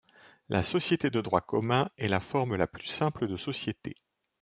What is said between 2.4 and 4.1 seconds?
la plus simple de société.